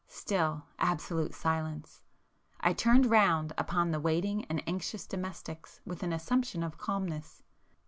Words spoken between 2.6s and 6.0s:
turned round upon the waiting and anxious domestics